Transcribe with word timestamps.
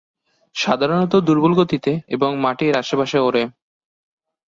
সাধারনত 0.55 1.13
দূর্বল 1.27 1.53
গতিতে 1.55 1.91
এবং 2.07 2.29
মাটির 2.37 2.73
আশেপাশে 2.77 3.17
ওড়ে। 3.19 3.43